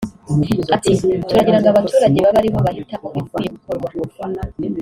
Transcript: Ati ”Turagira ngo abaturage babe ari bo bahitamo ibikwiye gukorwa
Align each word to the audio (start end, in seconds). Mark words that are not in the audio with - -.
Ati 0.75 0.91
”Turagira 1.27 1.57
ngo 1.59 1.67
abaturage 1.69 2.17
babe 2.23 2.39
ari 2.41 2.49
bo 2.53 2.59
bahitamo 2.65 3.07
ibikwiye 3.17 3.49
gukorwa 3.55 3.87